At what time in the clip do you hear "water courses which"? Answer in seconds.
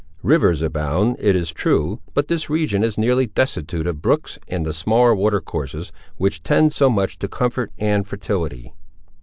5.13-6.41